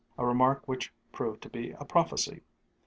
a 0.17 0.25
remark 0.25 0.67
which 0.67 0.91
proved 1.11 1.43
to 1.43 1.47
be 1.47 1.75
a 1.79 1.85
prophecy. 1.85 2.41